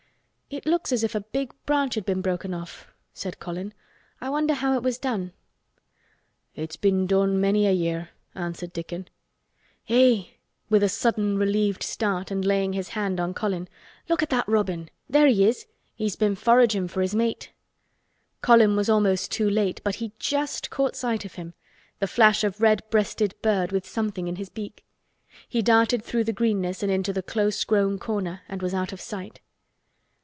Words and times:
"It 0.53 0.65
looks 0.65 0.91
as 0.91 1.01
if 1.01 1.15
a 1.15 1.21
big 1.21 1.53
branch 1.65 1.95
had 1.95 2.05
been 2.05 2.19
broken 2.21 2.53
off," 2.53 2.91
said 3.13 3.39
Colin. 3.39 3.73
"I 4.19 4.29
wonder 4.29 4.53
how 4.53 4.75
it 4.75 4.83
was 4.83 4.97
done." 4.97 5.31
"It's 6.55 6.75
been 6.75 7.07
done 7.07 7.39
many 7.39 7.65
a 7.67 7.71
year," 7.71 8.09
answered 8.35 8.73
Dickon. 8.73 9.07
"Eh!" 9.87 10.25
with 10.69 10.83
a 10.83 10.89
sudden 10.89 11.37
relieved 11.37 11.83
start 11.83 12.31
and 12.31 12.43
laying 12.43 12.73
his 12.73 12.89
hand 12.89 13.17
on 13.17 13.33
Colin. 13.33 13.69
"Look 14.09 14.21
at 14.21 14.29
that 14.31 14.45
robin! 14.45 14.89
There 15.09 15.25
he 15.25 15.47
is! 15.47 15.67
He's 15.95 16.17
been 16.17 16.35
foragin' 16.35 16.89
for 16.89 17.01
his 17.01 17.15
mate." 17.15 17.51
Colin 18.41 18.75
was 18.75 18.89
almost 18.89 19.31
too 19.31 19.49
late 19.49 19.79
but 19.85 19.95
he 19.95 20.11
just 20.19 20.69
caught 20.69 20.97
sight 20.97 21.23
of 21.23 21.35
him, 21.35 21.53
the 21.99 22.07
flash 22.07 22.43
of 22.43 22.59
red 22.59 22.81
breasted 22.89 23.35
bird 23.41 23.71
with 23.71 23.87
something 23.87 24.27
in 24.27 24.35
his 24.35 24.49
beak. 24.49 24.83
He 25.47 25.61
darted 25.61 26.03
through 26.03 26.25
the 26.25 26.33
greenness 26.33 26.83
and 26.83 26.91
into 26.91 27.13
the 27.13 27.23
close 27.23 27.63
grown 27.63 27.97
corner 27.97 28.41
and 28.49 28.61
was 28.61 28.73
out 28.73 28.91
of 28.91 28.99
sight. 28.99 29.39